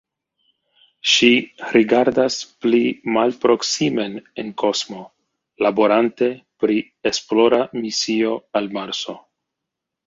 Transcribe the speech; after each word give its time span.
Ŝi 1.09 1.27
rigardas 1.75 2.37
pli 2.63 2.79
malproksimen 3.17 4.17
en 4.45 4.51
kosmo, 4.65 5.05
laborante 5.67 6.33
pri 6.65 6.83
esplora 7.13 7.63
misio 7.85 8.37
al 8.63 8.77
Marso. 8.81 9.19